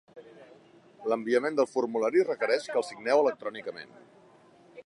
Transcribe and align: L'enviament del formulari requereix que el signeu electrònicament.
L'enviament 1.11 1.59
del 1.59 1.69
formulari 1.73 2.25
requereix 2.31 2.67
que 2.73 2.81
el 2.83 2.89
signeu 2.91 3.25
electrònicament. 3.27 3.97